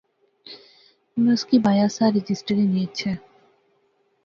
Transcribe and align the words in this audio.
میں 1.21 1.35
اُُس 1.35 1.41
کی 1.49 1.57
بایا 1.65 1.87
سا 1.95 2.05
رجسٹر 2.15 2.55
ہنی 2.63 2.79
اچھے 2.85 3.11